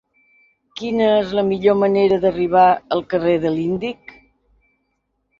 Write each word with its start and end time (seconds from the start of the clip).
Quina 0.79 1.09
és 1.17 1.33
la 1.39 1.43
millor 1.49 1.75
manera 1.81 2.17
d'arribar 2.23 2.63
al 2.95 3.03
carrer 3.11 3.35
de 3.43 3.51
l'Índic? 3.57 4.15